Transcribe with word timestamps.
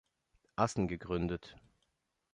Assen 0.55 0.87
gegründet. 0.87 1.55